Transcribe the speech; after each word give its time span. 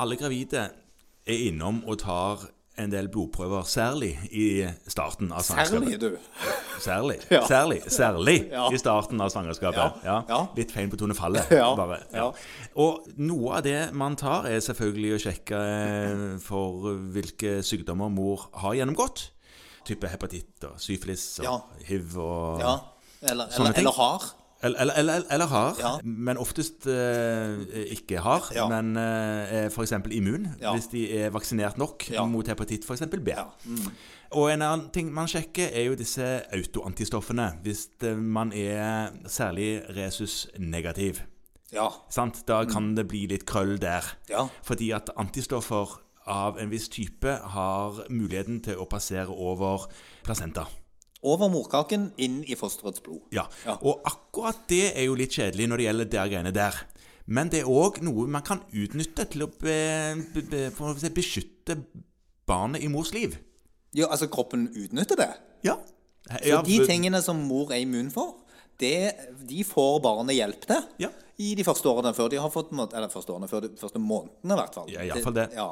Alle 0.00 0.16
gravide 0.16 0.62
er 1.26 1.42
innom 1.48 1.82
og 1.88 1.98
tar 2.00 2.46
en 2.80 2.88
del 2.92 3.10
blodprøver, 3.12 3.66
særlig 3.68 4.14
i 4.32 4.44
starten 4.88 5.32
av 5.36 5.42
svangerskapet. 5.44 5.90
Særlig, 5.90 6.00
du. 6.00 6.16
Særlig. 6.80 7.16
Ja. 7.34 7.40
Særlig, 7.46 7.78
særlig 7.92 8.36
Ja. 8.52 8.68
i 8.72 8.78
starten 8.80 9.20
av 9.20 9.28
svangerskapet. 9.30 10.00
Ja. 10.06 10.22
Litt 10.56 10.72
feil 10.72 10.88
på 10.88 10.96
tonefallet, 10.96 11.50
bare. 11.82 11.98
Ja. 12.14 12.30
Og 12.80 13.04
noe 13.20 13.58
av 13.58 13.66
det 13.66 13.90
man 13.92 14.16
tar, 14.16 14.48
er 14.48 14.60
selvfølgelig 14.64 15.12
å 15.18 15.20
sjekke 15.26 15.60
eh, 15.60 16.24
for 16.40 16.94
hvilke 17.12 17.58
sykdommer 17.66 18.08
mor 18.08 18.48
har 18.62 18.78
gjennomgått. 18.80 19.26
Type 19.84 20.08
hepatitt 20.08 20.64
og 20.70 20.80
syfilis 20.80 21.26
og 21.44 21.68
hiv 21.88 22.16
og 22.20 22.60
Ja. 22.64 22.74
Eller, 23.20 23.50
Sånne 23.52 23.68
eller, 23.68 23.76
ting. 23.76 23.84
eller 23.84 23.96
har. 24.00 24.30
Eller, 24.62 24.92
eller, 24.96 25.22
eller, 25.30 25.46
har, 25.46 25.76
Ja. 25.80 25.90
men 26.04 26.36
oftest 26.36 26.86
eh, 26.86 27.92
ikke 27.94 28.18
har. 28.20 28.50
Ja. 28.54 28.66
Men 28.68 28.96
eh, 28.96 29.66
f.eks. 29.72 29.92
immun, 30.10 30.48
Ja. 30.60 30.74
hvis 30.74 30.86
de 30.92 31.06
er 31.18 31.30
vaksinert 31.30 31.78
nok 31.78 32.04
mot 32.28 32.46
hepatitt, 32.48 32.84
f.eks. 32.84 33.00
B. 33.24 33.28
Ja. 33.32 33.44
Mm. 33.64 33.90
Og 34.32 34.52
en 34.52 34.62
annen 34.62 34.90
ting 34.92 35.08
man 35.14 35.26
sjekker, 35.26 35.70
er 35.72 35.84
jo 35.88 35.94
disse 35.98 36.42
autoantistoffene. 36.52 37.48
Hvis 37.64 37.88
eh, 38.04 38.16
man 38.16 38.52
er 38.52 39.08
særlig 39.26 39.80
resus-negativ. 39.96 41.22
Ja. 41.72 41.88
Sant? 42.10 42.42
Da 42.48 42.64
kan 42.68 42.94
det 42.96 43.08
bli 43.08 43.24
litt 43.30 43.46
krøll 43.46 43.78
der. 43.80 44.04
Ja. 44.28 44.46
Fordi 44.66 44.90
at 44.92 45.10
antistoffer 45.16 45.96
av 46.26 46.58
en 46.60 46.70
viss 46.70 46.88
type 46.92 47.32
har 47.54 48.04
muligheten 48.10 48.60
til 48.62 48.76
å 48.76 48.84
passere 48.90 49.30
over 49.32 49.88
placenta. 50.22 50.66
Over 51.20 51.50
morkaken, 51.52 52.10
inn 52.16 52.40
i 52.48 52.56
fosterets 52.56 53.02
blod. 53.04 53.26
Ja. 53.34 53.44
Ja. 53.66 53.76
Og 53.84 54.00
akkurat 54.08 54.62
det 54.70 54.94
er 54.94 55.04
jo 55.04 55.18
litt 55.18 55.36
kjedelig 55.36 55.68
når 55.68 55.80
det 55.80 55.86
gjelder 55.88 56.10
de 56.14 56.24
greiene 56.32 56.52
der. 56.56 56.78
Men 57.30 57.50
det 57.52 57.62
er 57.62 57.70
òg 57.70 58.00
noe 58.02 58.26
man 58.30 58.44
kan 58.46 58.62
utnytte 58.72 59.26
til 59.30 59.44
å 59.44 59.50
be, 59.52 59.76
be, 60.34 60.42
be, 60.50 60.64
si, 60.98 61.12
beskytte 61.14 61.76
barnet 62.48 62.82
i 62.82 62.90
mors 62.90 63.12
liv. 63.14 63.36
Ja, 63.94 64.08
altså 64.08 64.30
kroppen 64.32 64.68
utnytter 64.72 65.18
det. 65.20 65.30
Ja. 65.66 65.76
Så 66.30 66.62
de 66.66 66.78
tingene 66.86 67.20
som 67.24 67.38
mor 67.48 67.72
er 67.74 67.82
immun 67.84 68.10
for, 68.14 68.38
det, 68.80 69.12
de 69.44 69.64
får 69.66 70.00
barnet 70.04 70.38
hjelp 70.38 70.64
til 70.66 71.04
Ja. 71.04 71.10
I 71.40 71.54
de 71.58 71.64
første 71.66 71.88
årene 71.88 72.12
før 72.16 72.28
de 72.32 72.38
har 72.42 72.50
fått 72.52 72.70
Eller 72.92 73.08
første 73.12 73.32
årene 73.32 73.48
før 73.50 73.64
de 73.64 73.72
første 73.80 73.98
månedene, 74.02 74.52
i 74.54 74.60
hvert 74.60 74.74
fall. 74.76 74.90
Ja, 74.92 75.02
i 75.06 75.10
hvert 75.14 75.24
fall 75.24 75.38
det. 75.38 75.46
Ja, 75.56 75.68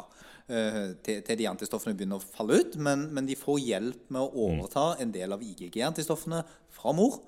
eh, 0.48 0.94
til, 1.04 1.22
til 1.26 1.36
de 1.42 1.48
antistoffene 1.50 1.94
begynner 1.98 2.20
å 2.22 2.24
falle 2.24 2.60
ut. 2.62 2.76
Men, 2.80 3.08
men 3.12 3.26
de 3.28 3.36
får 3.36 3.58
hjelp 3.60 4.06
med 4.14 4.22
å 4.22 4.30
overta 4.48 4.86
Mm. 4.96 5.02
en 5.02 5.12
del 5.12 5.32
av 5.36 5.42
IGG-antistoffene 5.44 6.44
fra 6.72 6.92
mor. 6.96 7.20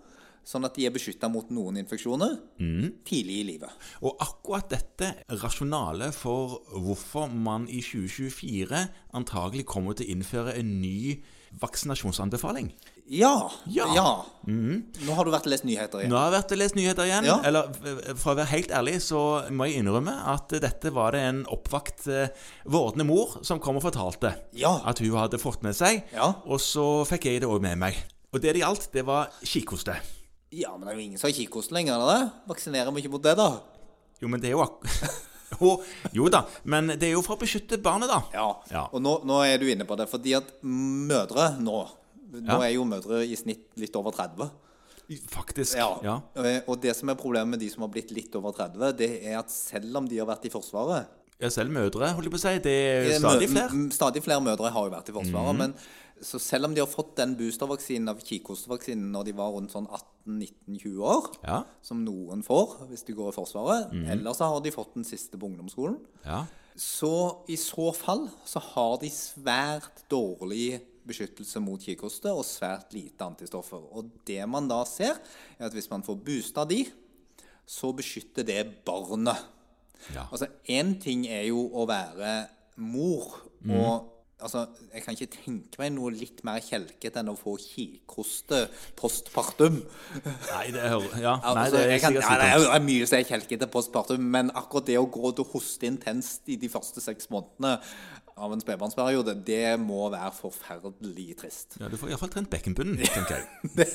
Sånn 0.50 0.64
at 0.64 0.72
de 0.74 0.86
er 0.88 0.90
beskytta 0.94 1.28
mot 1.30 1.50
noen 1.52 1.76
infeksjoner 1.82 2.38
Mm. 2.58 2.94
tidlig 3.04 3.40
i 3.42 3.44
livet. 3.44 3.70
Og 4.02 4.16
akkurat 4.24 4.70
dette 4.72 5.10
rasjonalet 5.28 6.14
for 6.16 6.62
hvorfor 6.72 7.28
man 7.30 7.68
i 7.68 7.82
2024 7.84 8.88
antagelig 9.20 9.66
kommer 9.68 9.92
til 9.94 10.06
å 10.08 10.14
innføre 10.16 10.56
en 10.58 10.80
ny 10.80 11.20
vaksinasjonsanbefaling. 11.60 12.70
Ja. 13.10 13.50
Ja. 13.66 13.86
Nå 14.46 15.14
har 15.16 15.26
du 15.26 15.32
vært 15.34 15.48
og 15.48 15.50
lest 15.50 15.64
nyheter 15.66 15.98
igjen. 16.04 16.12
Nå 16.12 16.18
har 16.20 16.28
jeg 16.28 16.34
vært 16.36 16.52
og 16.54 16.60
lest 16.60 16.76
nyheter 16.78 17.08
igjen. 17.08 17.26
Ja. 17.26 17.38
Eller 17.48 17.72
eh, 17.82 18.12
for 18.14 18.32
å 18.32 18.38
være 18.38 18.52
helt 18.52 18.70
ærlig, 18.76 19.00
så 19.02 19.22
må 19.50 19.66
jeg 19.66 19.82
innrømme 19.82 20.14
at 20.30 20.54
dette 20.62 20.92
var 20.94 21.16
det 21.16 21.24
en 21.26 21.40
oppvakt 21.50 22.06
eh, 22.06 22.30
vordende 22.70 23.08
mor 23.08 23.40
som 23.46 23.58
kom 23.62 23.80
og 23.80 23.86
fortalte 23.88 24.36
Ja. 24.54 24.76
at 24.86 25.02
hun 25.02 25.16
hadde 25.18 25.40
fått 25.42 25.64
med 25.66 25.74
seg. 25.78 26.04
Ja. 26.14 26.30
Og 26.46 26.62
så 26.62 26.86
fikk 27.10 27.26
jeg 27.26 27.42
det 27.42 27.50
òg 27.50 27.58
med 27.66 27.80
meg. 27.82 27.98
Og 28.30 28.38
det 28.44 28.54
det 28.54 28.62
gjaldt, 28.62 28.90
det 28.94 29.02
var 29.08 29.32
kikhoste. 29.42 29.96
Ja, 30.54 30.76
men 30.76 30.86
det 30.86 30.94
er 30.94 31.00
jo 31.00 31.06
ingen 31.08 31.18
som 31.18 31.28
har 31.30 31.34
kikhoste 31.34 31.74
lenger, 31.74 31.98
er 31.98 32.14
det? 32.14 32.30
Vaksinerer 32.50 32.94
vi 32.94 33.02
ikke 33.02 33.12
mot 33.16 33.26
det, 33.26 33.34
da? 33.38 33.50
Jo, 34.22 34.30
men 34.30 34.38
det 34.42 34.50
er 34.52 34.56
jo 34.58 34.62
ak... 34.66 34.86
jo, 35.58 35.82
jo 36.14 36.28
da, 36.30 36.44
men 36.64 36.92
det 36.94 37.08
er 37.08 37.14
jo 37.16 37.22
for 37.26 37.34
å 37.36 37.40
beskytte 37.42 37.78
barnet, 37.82 38.08
da. 38.12 38.20
Ja. 38.32 38.48
Ja. 38.70 38.84
Og 38.94 39.02
nå, 39.02 39.16
nå 39.26 39.40
er 39.46 39.58
du 39.58 39.66
inne 39.72 39.86
på 39.88 39.96
det, 39.98 40.06
fordi 40.10 40.36
at 40.38 40.52
mødre 40.62 41.56
nå 41.60 41.80
Nå 42.30 42.46
Ja. 42.46 42.60
er 42.62 42.74
jo 42.76 42.84
mødre 42.86 43.24
i 43.26 43.34
snitt 43.34 43.72
litt 43.76 43.96
over 43.98 44.12
30. 44.14 44.46
Faktisk. 45.32 45.74
Ja. 45.74 45.88
Ja. 46.06 46.20
Eh, 46.38 46.60
Og 46.70 46.80
det 46.80 46.92
som 46.94 47.08
er 47.10 47.16
problemet 47.18 47.48
med 47.56 47.58
de 47.58 47.68
som 47.72 47.82
har 47.82 47.90
blitt 47.90 48.12
litt 48.14 48.34
over 48.38 48.52
30, 48.54 48.92
det 48.96 49.08
er 49.26 49.40
at 49.40 49.50
selv 49.50 49.96
om 49.98 50.06
de 50.06 50.18
har 50.20 50.28
vært 50.30 50.46
i 50.46 50.52
Forsvaret 50.52 51.08
Ja, 51.40 51.48
selv 51.50 51.72
mødre, 51.74 52.12
holdt 52.14 52.28
jeg 52.28 52.32
på 52.34 52.38
å 52.38 52.42
si. 52.44 52.52
Det 52.62 52.70
er 52.70 53.10
eh, 53.10 53.18
stadig 53.18 53.48
flere. 53.50 53.90
Stadig 53.96 54.22
flere 54.22 54.44
mødre 54.44 54.70
har 54.70 54.86
jo 54.86 54.92
vært 54.94 55.08
i 55.08 55.12
Forsvaret. 55.16 55.56
men 55.58 55.74
så 56.22 56.38
selv 56.42 56.68
om 56.68 56.74
de 56.74 56.82
har 56.82 56.90
fått 56.90 57.14
den 57.16 57.34
boostervaksinen 57.38 58.10
av 58.12 58.20
kikhostevaksinen 58.24 59.10
når 59.14 59.28
de 59.30 59.32
var 59.38 59.52
rundt 59.54 59.72
sånn 59.72 59.88
18-19-20 59.88 61.00
år, 61.00 61.28
Ja. 61.46 61.62
som 61.82 62.04
noen 62.04 62.42
får 62.44 62.88
hvis 62.90 63.04
de 63.06 63.16
går 63.16 63.32
i 63.32 63.36
Forsvaret, 63.36 63.92
mm. 63.92 64.06
eller 64.14 64.36
så 64.36 64.50
har 64.52 64.60
de 64.60 64.70
fått 64.74 64.94
den 64.94 65.04
siste 65.04 65.38
på 65.38 65.48
ungdomsskolen, 65.50 65.98
ja. 66.24 66.46
Så 66.80 67.44
i 67.50 67.56
så 67.60 67.90
fall 67.92 68.28
så 68.46 68.60
har 68.62 68.94
de 69.02 69.10
svært 69.12 70.04
dårlig 70.08 70.80
beskyttelse 71.04 71.60
mot 71.60 71.82
kikhoste 71.82 72.30
og 72.32 72.46
svært 72.46 72.94
lite 72.94 73.26
antistoffer. 73.26 73.82
Og 73.92 74.08
det 74.24 74.40
man 74.48 74.68
da 74.70 74.78
ser, 74.88 75.18
er 75.58 75.66
at 75.66 75.76
hvis 75.76 75.90
man 75.90 76.04
får 76.06 76.20
boosta 76.24 76.64
de, 76.64 76.84
så 77.66 77.92
beskytter 77.96 78.46
det 78.46 78.62
barnet. 78.86 79.42
Ja. 80.14 80.24
Altså, 80.30 80.48
én 80.72 80.94
ting 81.02 81.26
er 81.28 81.44
jo 81.50 81.66
å 81.76 81.84
være 81.90 82.48
mor 82.80 83.42
og 83.68 84.09
Altså, 84.40 84.66
Jeg 84.94 85.02
kan 85.04 85.16
ikke 85.16 85.30
tenke 85.36 85.80
meg 85.82 85.92
noe 85.94 86.12
litt 86.14 86.42
mer 86.46 86.60
kjelket 86.64 87.18
enn 87.20 87.30
å 87.32 87.36
få 87.38 87.56
kikhoste 87.60 88.62
postpartum. 88.98 89.80
Nei, 90.24 90.66
det 90.74 90.84
er, 90.86 90.96
Ja, 91.20 91.36
nei, 91.36 91.52
Altså, 91.52 91.76
det 91.76 91.82
er 91.84 91.92
jeg 91.94 92.04
kan, 92.04 92.16
ja, 92.20 92.38
det 92.40 92.70
er 92.76 92.86
mye 92.86 93.08
som 93.10 93.18
er 93.20 93.28
kjelkete 93.28 93.70
postpartum, 93.72 94.24
men 94.36 94.52
akkurat 94.56 94.88
det 94.88 94.98
å 95.00 95.06
gå 95.10 95.30
og 95.30 95.44
hoste 95.52 95.88
intenst 95.90 96.48
i 96.50 96.56
de 96.60 96.72
første 96.72 97.02
seks 97.04 97.30
månedene 97.32 97.78
av 98.40 98.52
en 98.56 98.62
spedbarnsperiode, 98.62 99.34
det 99.46 99.74
må 99.80 100.06
være 100.12 100.30
forferdelig 100.36 101.28
trist. 101.42 101.76
Ja, 101.80 101.88
du 101.92 101.96
får 102.00 102.10
iallfall 102.14 102.32
trent 102.32 102.50
bekkenbunnen, 102.52 102.96
tenker 103.14 103.36
jeg. 103.38 103.46
Det, 103.78 103.86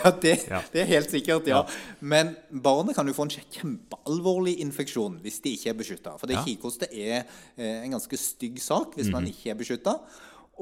ja, 0.00 0.10
det, 0.22 0.34
Ja. 0.50 0.60
det 0.74 0.82
er 0.84 0.90
helt 0.90 1.10
sikkert, 1.14 1.46
ja. 1.50 1.62
Men 2.00 2.34
barnet 2.50 2.96
kan 2.98 3.06
jo 3.08 3.14
få 3.16 3.28
en 3.28 3.34
kjempealvorlig 3.34 4.56
infeksjon 4.64 5.18
hvis 5.24 5.40
de 5.44 5.54
ikke 5.56 5.72
er 5.72 5.78
beskytta. 5.80 6.16
For 6.20 6.26
det 6.30 6.38
Ja. 6.40 6.44
Kikhoste 6.46 6.88
er 6.90 7.22
eh, 7.56 7.82
en 7.84 7.94
ganske 7.96 8.18
stygg 8.20 8.58
sak 8.62 8.94
hvis 8.98 9.10
man 9.14 9.26
ikke 9.30 9.52
er 9.54 9.58
beskytta. 9.60 9.98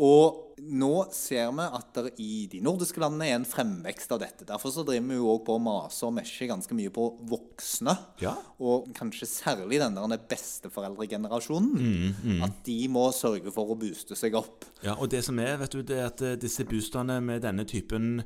Og 0.01 0.53
nå 0.63 0.91
ser 1.13 1.51
vi 1.57 1.65
at 1.77 1.97
det 1.97 2.13
i 2.23 2.47
de 2.49 2.61
nordiske 2.65 3.01
landene 3.03 3.27
er 3.29 3.35
en 3.37 3.47
fremvekst 3.49 4.13
av 4.15 4.21
dette. 4.23 4.47
Derfor 4.49 4.71
så 4.73 4.85
driver 4.87 5.09
vi 5.11 5.19
jo 5.19 5.27
også 5.33 5.45
på 5.49 5.57
å 5.59 5.63
mase 5.63 6.07
og 6.07 6.15
mesje 6.17 6.47
ganske 6.49 6.77
mye 6.79 6.93
på 6.95 7.07
voksne. 7.29 7.95
Ja. 8.23 8.33
Og 8.63 8.87
kanskje 8.97 9.29
særlig 9.29 9.81
den 9.83 9.99
der 9.99 10.23
besteforeldregenerasjonen. 10.31 11.73
Mhm, 11.75 12.43
At 12.47 12.63
de 12.65 12.79
må 12.89 13.09
sørge 13.13 13.53
for 13.53 13.73
å 13.75 13.79
booste 13.79 14.17
seg 14.17 14.37
opp. 14.39 14.65
Ja, 14.83 14.95
og 14.97 15.11
det 15.11 15.25
som 15.27 15.39
er, 15.43 15.57
vet 15.61 15.75
du, 15.75 15.83
det 15.83 15.99
er 15.99 16.07
at 16.09 16.23
eh, 16.23 16.39
disse 16.41 16.65
boosterne 16.69 17.21
med 17.21 17.43
denne 17.43 17.67
typen 17.69 18.23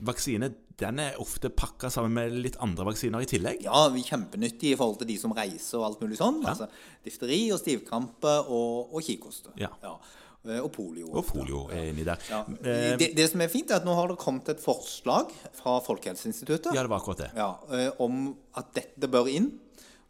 vaksine, 0.00 0.52
den 0.80 0.98
er 1.02 1.18
ofte 1.20 1.50
pakka 1.52 1.90
sammen 1.92 2.14
med 2.16 2.38
litt 2.46 2.56
andre 2.62 2.86
vaksiner 2.88 3.20
i 3.20 3.28
tillegg. 3.28 3.66
Ja, 3.66 3.88
vi 3.92 4.06
kjempenyttige 4.06 4.72
i 4.72 4.78
forhold 4.78 5.02
til 5.02 5.10
de 5.10 5.18
som 5.20 5.34
reiser 5.36 5.82
og 5.82 5.90
alt 5.90 6.00
mulig 6.06 6.16
sånn. 6.22 6.40
Altså, 6.46 6.70
difteri 7.04 7.50
og 7.52 7.60
stivkrampe 7.60 8.38
og, 8.48 8.94
og 8.94 9.04
kikhoste. 9.04 9.52
Ja. 9.60 9.74
Eh, 9.82 10.16
Og 10.44 10.70
polio. 10.72 11.10
Og 11.12 11.26
polio 11.28 11.66
er 11.70 11.90
inni 11.90 12.04
der. 12.04 12.16
Ja. 12.30 12.44
Eh, 12.64 12.96
Det, 12.96 13.10
det 13.16 13.26
som 13.30 13.40
er 13.44 13.48
fint, 13.52 13.70
er 13.70 13.76
at 13.76 13.84
nå 13.84 13.92
har 13.94 14.08
det 14.08 14.16
kommet 14.18 14.48
et 14.48 14.60
forslag 14.62 15.28
fra 15.52 15.80
Folkehelseinstituttet 15.84 16.72
ja, 16.74 16.80
det 16.82 16.88
var 16.88 17.00
akkurat 17.02 17.18
det. 17.26 17.30
ja, 17.36 17.50
eh, 17.76 17.90
om 18.00 18.34
at 18.56 18.72
dette 18.74 19.10
bør 19.10 19.28
inn. 19.28 19.50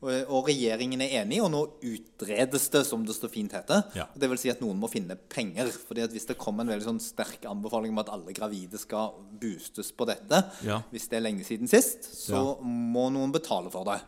Og 0.00 0.46
regjeringen 0.48 1.02
er 1.04 1.10
enig, 1.20 1.42
og 1.44 1.50
nå 1.52 1.58
utredes 1.84 2.70
det, 2.72 2.86
som 2.88 3.02
det 3.04 3.12
så 3.18 3.28
fint 3.28 3.52
heter. 3.52 3.82
Ja. 3.92 4.06
Det 4.16 4.30
vil 4.30 4.38
si 4.40 4.48
at 4.48 4.62
noen 4.62 4.78
må 4.80 4.88
finne 4.88 5.12
penger. 5.28 5.68
fordi 5.68 6.00
at 6.06 6.10
hvis 6.14 6.24
det 6.30 6.38
kommer 6.40 6.62
en 6.64 6.70
veldig 6.72 6.86
sånn 6.86 7.00
sterk 7.04 7.44
anbefaling 7.44 7.92
om 7.92 7.98
at 7.98 8.08
alle 8.08 8.32
gravide 8.32 8.78
skal 8.80 9.12
boostes 9.42 9.92
på 9.92 10.06
dette, 10.08 10.40
Ja. 10.64 10.80
hvis 10.90 11.06
det 11.10 11.18
er 11.18 11.26
lenge 11.26 11.44
siden 11.44 11.68
sist, 11.68 12.08
så 12.16 12.56
må 12.64 13.10
noen 13.12 13.30
betale 13.30 13.68
for 13.70 13.84
det. 13.84 14.00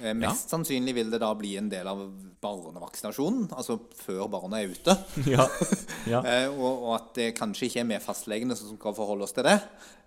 Eh, 0.00 0.12
Mest 0.16 0.50
sannsynlig 0.52 0.92
vil 0.96 1.10
det 1.12 1.20
da 1.22 1.30
bli 1.38 1.54
en 1.56 1.68
del 1.72 1.88
av 1.88 2.00
barnevaksinasjonen, 2.44 3.46
altså 3.56 3.78
før 3.96 4.26
barna 4.30 4.60
er 4.62 4.72
ute. 4.74 4.96
Ja. 5.32 5.46
ja. 6.12 6.20
Eh, 6.20 6.48
og, 6.52 6.82
og 6.86 6.90
at 6.98 7.08
det 7.18 7.28
kanskje 7.38 7.68
ikke 7.70 7.82
er 7.82 7.88
vi 7.90 8.00
fastlegene 8.04 8.56
som 8.58 8.76
skal 8.76 8.94
forholde 8.96 9.26
oss 9.26 9.34
til 9.36 9.46
det. 9.48 9.56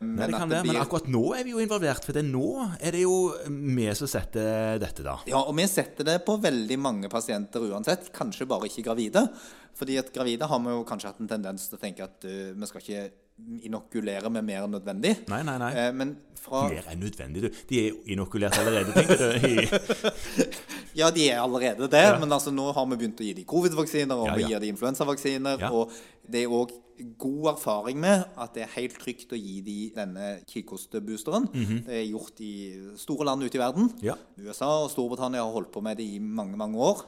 Nei, 0.05 0.27
det 0.29 0.35
det, 0.37 0.49
men 0.51 0.67
blir- 0.69 0.81
akkurat 0.83 1.09
nå 1.11 1.23
er 1.35 1.43
vi 1.47 1.55
jo 1.55 1.63
involvert, 1.63 2.05
for 2.05 2.15
det 2.15 2.23
nå 2.27 2.45
er 2.79 2.95
det 2.95 3.01
jo 3.03 3.15
vi 3.49 3.87
som 3.97 4.11
setter 4.11 4.77
dette, 4.81 5.03
da. 5.05 5.17
Ja, 5.29 5.41
og 5.43 5.55
vi 5.57 5.65
setter 5.69 6.07
det 6.07 6.19
på 6.27 6.37
veldig 6.41 6.77
mange 6.79 7.09
pasienter 7.11 7.65
uansett, 7.71 8.11
kanskje 8.15 8.47
bare 8.49 8.69
ikke 8.69 8.85
gravide. 8.91 9.25
Fordi 9.79 9.97
at 10.01 10.13
gravide 10.15 10.47
har 10.49 10.59
vi 10.63 10.71
jo 10.75 10.85
kanskje 10.87 11.11
hatt 11.11 11.19
en 11.23 11.29
tendens 11.31 11.69
til 11.69 11.77
å 11.77 11.81
tenke 11.81 12.03
at 12.03 12.25
uh, 12.27 12.51
vi 12.55 12.67
skal 12.67 12.81
ikke 12.83 13.03
inokulere 13.65 14.29
med 14.33 14.45
mer 14.47 14.65
enn 14.65 14.73
nødvendig. 14.77 15.15
Nei, 15.31 15.41
nei, 15.47 15.57
nei. 15.61 15.69
Eh, 15.75 15.93
men 15.95 16.15
fra 16.39 16.65
Mer 16.71 16.85
enn 16.91 17.01
nødvendig, 17.03 17.41
du. 17.43 17.61
De 17.69 17.79
er 17.81 17.97
inokulert 18.13 18.57
allerede, 18.61 18.93
tenker 18.95 19.17
du. 19.19 20.43
Ja, 20.99 21.11
de 21.13 21.27
er 21.29 21.37
allerede 21.39 21.87
det, 21.91 22.05
men 22.19 22.31
altså 22.33 22.51
nå 22.51 22.71
har 22.75 22.85
vi 22.89 22.97
begynt 22.97 23.19
å 23.21 23.25
gi 23.25 23.33
dem 23.37 23.45
covid-vaksiner, 23.47 24.17
og 24.17 24.29
Ja, 24.31 24.37
vi 24.39 24.47
gir 24.49 24.63
dem 24.63 24.73
influensavaksiner. 24.73 25.59
Ja. 25.61 25.69
Og 25.75 25.93
det 26.27 26.41
er 26.45 26.55
òg 26.55 26.73
god 27.21 27.53
erfaring 27.53 27.99
med 28.01 28.25
at 28.35 28.57
det 28.57 28.65
er 28.65 28.73
helt 28.73 28.97
trygt 28.99 29.31
å 29.31 29.37
gi 29.39 29.59
dem 29.63 29.93
denne 29.95 30.31
kikosteboosteren. 30.49 31.45
Det 31.85 32.01
er 32.01 32.07
gjort 32.09 32.41
i 32.43 32.51
store 32.99 33.29
land 33.29 33.45
ute 33.45 33.55
i 33.59 33.61
verden. 33.61 33.93
Ja. 34.03 34.17
USA 34.41 34.71
og 34.83 34.89
Storbritannia 34.91 35.45
har 35.45 35.53
holdt 35.55 35.71
på 35.75 35.83
med 35.85 36.01
det 36.01 36.09
i 36.09 36.19
mange, 36.19 36.57
mange 36.59 36.81
år. 36.89 37.05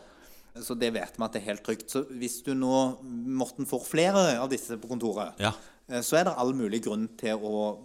Så 0.62 0.76
det 0.76 0.94
vet 0.96 1.16
vi 1.18 1.24
at 1.26 1.36
det 1.36 1.42
er 1.42 1.50
helt 1.50 1.64
trygt. 1.66 1.90
Så 1.92 2.06
hvis 2.12 2.40
du 2.46 2.54
nå, 2.56 2.72
Morten, 3.42 3.68
får 3.68 3.86
flere 3.88 4.24
av 4.40 4.50
disse 4.52 4.78
på 4.80 4.90
kontoret, 4.92 5.40
Ja. 5.42 5.54
Eh, 5.92 6.02
så 6.02 6.18
er 6.20 6.24
det 6.30 6.34
all 6.38 6.54
mulig 6.58 6.82
grunn 6.86 7.08
til 7.20 7.38
å 7.38 7.78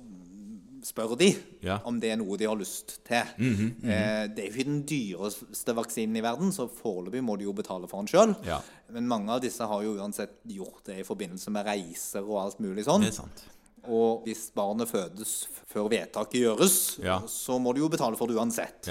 spørre 0.87 1.17
de 1.19 1.33
Ja. 1.67 1.81
om 1.85 1.99
det 1.99 2.13
er 2.13 2.17
noe 2.21 2.37
de 2.39 2.47
har 2.47 2.55
lyst 2.57 3.01
til. 3.05 3.17
Eh, 3.17 4.29
Det 4.29 4.39
er 4.39 4.47
jo 4.47 4.53
ikke 4.53 4.65
den 4.65 4.83
dyreste 4.87 5.75
vaksinen 5.75 6.17
i 6.17 6.23
verden, 6.23 6.53
så 6.53 6.69
foreløpig 6.71 7.23
må 7.25 7.37
de 7.37 7.45
jo 7.49 7.53
betale 7.53 7.89
for 7.89 8.03
den 8.03 8.07
sjøl. 8.07 8.37
Ja. 8.47 8.61
Men 8.93 9.09
mange 9.09 9.29
av 9.31 9.41
disse 9.43 9.67
har 9.67 9.83
jo 9.83 9.97
uansett 9.99 10.31
gjort 10.47 10.85
det 10.85 11.01
i 11.01 11.03
forbindelse 11.03 11.51
med 11.51 11.67
reiser 11.67 12.23
og 12.23 12.39
alt 12.45 12.61
mulig 12.61 12.85
sånn. 12.87 13.01
Det 13.03 13.09
er 13.09 13.23
sant. 13.23 13.45
Og 13.89 14.25
hvis 14.27 14.51
barnet 14.55 14.89
fødes 14.91 15.47
før 15.73 15.89
vedtaket 15.89 16.41
gjøres, 16.43 16.99
Ja. 17.03 17.21
så 17.27 17.59
må 17.61 17.73
du 17.75 17.81
jo 17.81 17.89
betale 17.89 18.17
for 18.17 18.27
det 18.29 18.37
uansett. 18.37 18.87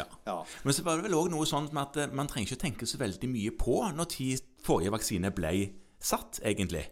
Men 0.63 0.73
så 0.73 0.83
var 0.83 0.95
det 0.97 1.03
vel 1.09 1.13
òg 1.19 1.29
noe 1.31 1.45
sånn 1.45 1.71
med 1.73 1.81
at 1.81 1.97
eh, 1.97 2.07
man 2.13 2.27
trenger 2.27 2.47
ikke 2.55 2.61
tenke 2.61 2.85
så 2.87 2.97
veldig 2.97 3.29
mye 3.29 3.51
på 3.51 3.81
når 3.93 4.05
tid 4.09 4.41
forrige 4.63 4.91
vaksine 4.91 5.31
ble 5.33 5.69
satt, 5.99 6.39
egentlig. 6.43 6.85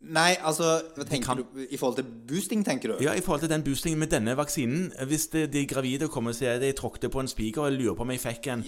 Nei, 0.00 0.36
altså 0.44 0.82
kan- 1.24 1.38
du, 1.40 1.44
I 1.70 1.76
forhold 1.80 1.96
til 1.96 2.04
boosting, 2.28 2.62
tenker 2.64 2.92
du? 2.92 3.04
Ja, 3.04 3.14
i 3.16 3.20
forhold 3.24 3.40
til 3.40 3.48
den 3.50 3.62
boostingen 3.64 3.98
med 3.98 4.10
denne 4.12 4.34
vaksinen 4.36 4.92
Hvis 5.08 5.24
det, 5.32 5.46
de 5.54 5.62
gravide 5.66 6.06
kommer 6.12 6.30
og 6.30 6.36
sier 6.36 6.52
at 6.58 6.62
jeg 6.62 6.76
tråkket 6.76 7.10
på 7.10 7.20
en 7.20 7.26
spiker 7.28 7.62
og 7.64 7.70
jeg 7.72 7.80
lurer 7.80 7.96
på 7.96 8.04
om 8.04 8.10
jeg 8.12 8.20
fikk 8.20 8.46
en, 8.52 8.64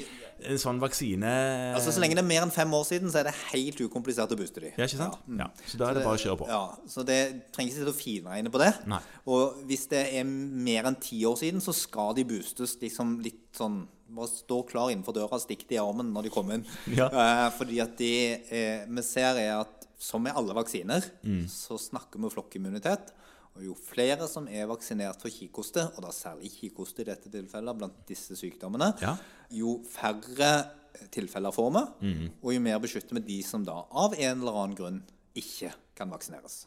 en 0.48 0.58
sånn 0.58 0.80
vaksine 0.80 1.28
Altså 1.76 1.92
Så 1.92 2.00
lenge 2.00 2.16
det 2.16 2.25
er 2.25 2.28
mer 2.30 2.46
enn 2.46 2.50
fem 2.54 2.72
år 2.75 2.86
siden, 2.88 3.12
så 3.12 3.20
er 3.20 3.28
det 3.28 3.34
helt 3.52 3.78
ukomplisert 3.84 4.32
å 4.32 4.38
booste 4.40 4.64
de. 4.64 4.72
Ja, 4.78 4.88
ikke 4.88 4.96
sant? 5.02 5.19
Ja, 5.38 5.50
Så 5.69 5.76
da 5.78 5.90
er 5.90 5.98
det 6.00 6.06
bare 6.08 6.16
å 6.16 6.25
kjøre 6.25 6.38
på. 6.40 6.48
Ja, 6.48 6.62
Så 6.88 7.04
det 7.06 7.20
trenger 7.52 7.70
ikke 7.75 7.78
sitte 7.82 7.92
og 7.92 8.00
finregne 8.00 8.50
på 8.56 8.58
det. 8.64 8.72
Nei. 8.88 9.02
Og 9.28 9.60
hvis 9.69 9.84
det 9.92 10.02
er 10.19 10.25
mer 10.25 10.88
enn 10.90 10.96
ti 11.00 11.20
år 11.28 11.36
siden, 11.38 11.60
så 11.62 11.76
skal 11.76 12.16
de 12.16 12.25
boostes 12.25 12.78
liksom 12.80 13.19
litt 13.22 13.44
sånn 13.60 13.84
Bare 14.08 14.25
stå 14.32 14.62
klar 14.64 14.88
innenfor 14.88 15.12
døra, 15.12 15.36
stikk 15.36 15.66
de 15.69 15.75
i 15.76 15.78
armen 15.82 16.08
når 16.14 16.22
de 16.25 16.30
kommer 16.32 16.54
inn. 16.56 16.62
Ja. 16.96 17.10
Eh, 17.12 17.50
fordi 17.58 17.76
at 17.84 17.90
de, 18.00 18.08
eh, 18.48 18.86
vi 18.88 19.02
ser, 19.04 19.36
er 19.36 19.58
at 19.60 19.77
som 19.99 20.23
med 20.23 20.33
alle 20.37 20.55
vaksiner, 20.55 21.05
Mm. 21.25 21.47
så 21.49 21.79
snakker 21.79 22.21
vi 22.23 22.31
flokkimmunitet. 22.31 23.12
Og 23.56 23.65
jo 23.65 23.75
flere 23.75 24.29
som 24.29 24.47
er 24.47 24.67
vaksinert 24.71 25.21
for 25.21 25.29
kikhoste, 25.29 25.83
og 25.97 26.03
da 26.05 26.09
særlig 26.15 26.53
kikhoste 26.61 27.00
i 27.03 27.05
dette 27.05 27.29
tilfellet, 27.33 27.77
blant 27.79 28.06
disse 28.06 28.37
sykdommene, 28.39 28.95
Ja. 29.03 29.17
jo 29.50 29.83
færre 29.91 30.71
tilfeller 31.11 31.50
får 31.53 31.71
vi, 31.73 32.06
Mm. 32.06 32.31
og 32.43 32.53
jo 32.55 32.61
mer 32.61 32.79
beskytter 32.79 33.15
vi 33.15 33.21
de 33.21 33.43
som 33.43 33.65
da 33.65 33.85
av 33.91 34.15
en 34.15 34.39
eller 34.41 34.53
annen 34.53 34.77
grunn 34.77 35.03
ikke 35.35 35.73
kan 35.97 36.11
vaksineres. 36.11 36.67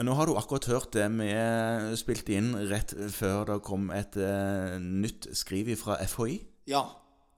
Nå 0.00 0.14
har 0.14 0.26
du 0.26 0.32
akkurat 0.34 0.64
hørt 0.66 0.90
det 0.92 1.08
vi 1.12 1.96
spilte 1.96 2.32
inn 2.34 2.54
rett 2.68 2.90
før 3.12 3.44
det 3.46 3.62
kom 3.62 3.90
et 3.90 4.16
uh, 4.16 4.78
nytt 4.78 5.28
skriv 5.36 5.76
fra 5.78 5.96
FHI. 6.04 6.40
Ja, 6.66 6.88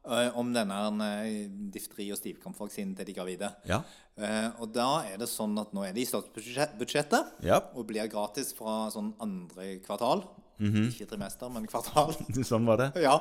om 0.05 0.53
denne 0.53 0.77
eh, 1.25 1.49
difteri- 1.73 2.11
og 2.13 2.19
stivkrampvaksinen 2.21 2.95
til 2.97 3.07
de 3.09 3.15
gravide. 3.17 3.49
Ja. 3.69 3.83
Eh, 4.17 4.51
og 4.61 4.73
da 4.75 5.03
er 5.09 5.17
det 5.19 5.29
sånn 5.29 5.57
at 5.59 5.73
nå 5.75 5.83
er 5.89 5.93
det 5.97 6.03
i 6.05 6.09
statsbudsjettet, 6.11 7.33
Ja. 7.43 7.61
og 7.75 7.87
blir 7.89 8.07
gratis 8.13 8.53
fra 8.55 8.91
sånn 8.93 9.15
andre 9.21 9.79
kvartal. 9.81 10.27
Mhm. 10.61 10.91
Ikke 10.93 11.09
trimester, 11.11 11.51
men 11.51 11.67
kvartal. 11.67 12.13
Sånn 12.47 12.65
var 12.69 12.77
det. 12.79 12.93
ja. 13.03 13.17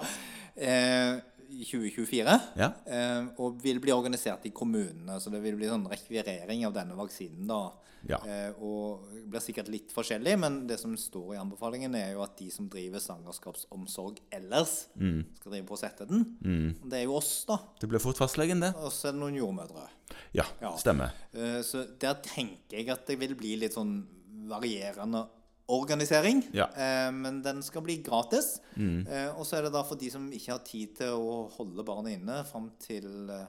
Eh, 0.56 1.20
i 1.54 1.64
2024. 1.68 2.36
Ja. 2.60 2.72
Eh, 2.86 3.28
og 3.38 3.62
vil 3.64 3.80
bli 3.84 3.94
organisert 3.96 4.46
i 4.50 4.52
kommunene, 4.56 5.20
så 5.22 5.32
det 5.34 5.42
vil 5.44 5.56
bli 5.60 5.70
sånn 5.72 5.88
rekvirering 5.92 6.66
av 6.68 6.74
denne 6.76 6.96
vaksinen. 6.98 7.48
da. 7.48 7.72
Ja. 8.06 8.18
Eh, 8.28 8.52
og 8.60 9.06
blir 9.32 9.40
sikkert 9.40 9.70
litt 9.72 9.94
forskjellig, 9.96 10.34
men 10.38 10.58
det 10.68 10.76
som 10.82 10.92
står 11.00 11.36
i 11.36 11.40
anbefalingen, 11.40 11.94
er 11.96 12.10
jo 12.12 12.24
at 12.26 12.36
de 12.38 12.50
som 12.52 12.68
driver 12.68 13.00
svangerskapsomsorg 13.00 14.18
ellers, 14.32 14.88
Mm. 15.00 15.24
skal 15.40 15.52
drive 15.54 15.66
på 15.68 15.78
å 15.78 15.80
sette 15.80 16.08
den. 16.10 16.26
Mm. 16.44 16.90
Det 16.90 17.00
er 17.00 17.04
jo 17.06 17.16
oss, 17.16 17.46
da. 17.46 17.58
Det 17.80 17.88
blir 17.90 18.00
fort 18.04 18.18
fastlegen, 18.18 18.60
det. 18.60 18.74
Og 18.76 18.92
så 18.92 19.08
er 19.08 19.12
det 19.14 19.22
noen 19.22 19.36
jordmødre. 19.40 19.88
Ja, 20.34 20.44
Ja. 20.62 20.76
stemmer. 20.76 21.14
Eh, 21.34 21.62
så 21.64 21.86
der 21.98 22.16
tenker 22.16 22.78
jeg 22.78 22.90
at 22.90 23.06
det 23.08 23.18
vil 23.20 23.36
bli 23.36 23.56
litt 23.56 23.74
sånn 23.74 24.04
varierende 24.50 25.28
organisering. 25.72 26.42
Ja. 26.54 26.68
Eh, 26.76 27.10
men 27.16 27.42
den 27.46 27.62
skal 27.64 27.82
bli 27.86 27.98
gratis. 28.04 28.58
Eh, 28.78 29.30
og 29.38 29.46
så 29.48 29.58
er 29.60 29.68
det 29.68 29.74
da 29.76 29.84
for 29.88 29.96
de 30.00 30.10
som 30.12 30.26
ikke 30.36 30.52
har 30.56 30.64
tid 30.68 30.96
til 31.00 31.14
å 31.16 31.38
holde 31.56 31.86
barnet 31.88 32.18
inne 32.20 32.42
fram 32.50 32.72
til 32.84 33.30
eh, 33.32 33.46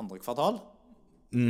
andre 0.00 0.18
kvartal. 0.22 0.60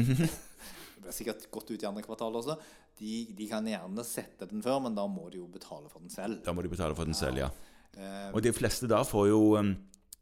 Det 1.00 1.06
blir 1.06 1.14
sikkert 1.16 1.46
godt 1.52 1.70
ut 1.72 1.80
i 1.82 1.86
andre 1.88 2.02
kvartal 2.04 2.34
også. 2.36 2.56
De, 3.00 3.12
de 3.32 3.46
kan 3.48 3.64
gjerne 3.64 4.02
sette 4.04 4.44
den 4.50 4.60
før, 4.60 4.82
men 4.84 4.96
da 4.96 5.06
må 5.08 5.30
de 5.32 5.38
jo 5.40 5.46
betale 5.48 5.88
for 5.88 6.02
den 6.04 6.12
selv. 6.12 6.42
Da 6.44 6.52
må 6.52 6.60
de 6.64 6.68
betale 6.68 6.92
for 6.98 7.08
den 7.08 7.16
selv, 7.16 7.40
ja. 7.40 7.48
Eh, 7.96 8.26
Og 8.36 8.42
de 8.44 8.52
fleste 8.52 8.88
da 8.90 9.00
får 9.08 9.30
jo 9.30 9.38
um, 9.56 9.70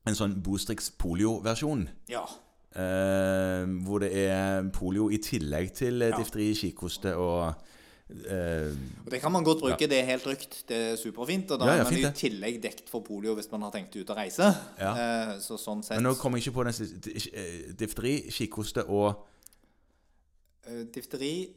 en 0.07 0.15
sånn 0.19 0.37
Boostrix 0.43 0.93
polio-versjon. 0.99 1.89
ja. 2.13 2.27
Eh, 2.79 3.65
hvor 3.83 4.03
det 4.05 4.11
er 4.29 4.67
polio 4.77 5.07
i 5.11 5.17
tillegg 5.25 5.71
til 5.75 6.03
eh, 6.05 6.11
Ja. 6.13 6.19
difteri, 6.21 6.51
kikhoste 6.55 7.15
og 7.19 7.55
eh, 8.09 8.73
Og 9.05 9.11
det 9.13 9.21
kan 9.21 9.33
man 9.33 9.45
godt 9.45 9.61
bruke. 9.61 9.89
Det 9.89 9.99
er 10.01 10.05
helt 10.09 10.23
trygt. 10.25 10.63
Det 10.69 10.77
er 10.93 10.97
superfint. 10.97 11.51
Og 11.51 11.61
da 11.61 11.67
Ja, 11.67 11.75
ja, 11.77 11.85
er 11.85 11.91
man 11.91 11.99
i 12.01 12.13
tillegg 12.17 12.61
dekt 12.63 12.89
for 12.89 13.01
polio 13.05 13.35
hvis 13.35 13.51
man 13.53 13.63
har 13.63 13.71
tenkt 13.75 13.97
ut 13.97 14.09
å 14.11 14.17
reise. 14.17 14.49
Ja. 14.81 14.93
Eh, 14.97 15.39
så 15.45 15.59
sånn 15.61 15.83
sett 15.85 15.97
Men 16.01 16.09
nå 16.11 16.15
kommer 16.21 16.39
jeg 16.39 16.49
ikke 16.49 16.57
på 16.59 16.65
den 16.69 16.75
eh, 17.33 17.73
Difteri, 17.79 18.17
kikhoste 18.31 18.85
og 18.89 19.25
Eh, 20.69 20.85
Difteri, 20.93 21.49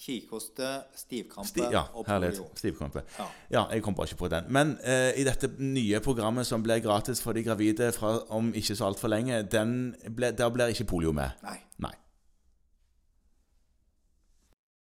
kikhoste, 0.00 0.68
stivkrampe 0.96 1.48
sti, 1.48 1.62
Ja, 1.72 1.82
og 1.94 2.06
herlighet. 2.08 2.58
Stivkrampe. 2.58 3.02
Ja. 3.18 3.26
Ja, 3.50 3.62
jeg 3.72 3.82
kom 3.82 3.94
bare 3.94 4.06
ikke 4.10 4.16
på 4.16 4.28
den. 4.28 4.44
Men 4.52 4.74
eh, 4.84 5.12
i 5.20 5.24
dette 5.24 5.48
nye 5.58 6.00
programmet 6.04 6.46
som 6.46 6.62
ble 6.62 6.80
gratis 6.84 7.20
for 7.24 7.32
de 7.32 7.42
gravide 7.46 7.90
fra, 7.96 8.18
om 8.28 8.52
ikke 8.56 8.76
så 8.76 8.90
altfor 8.90 9.08
lenge, 9.12 9.42
den 9.52 9.94
ble, 10.16 10.32
der 10.36 10.52
blir 10.52 10.72
ikke 10.72 10.84
polio 10.84 11.12
med. 11.16 11.30
Nei, 11.44 11.92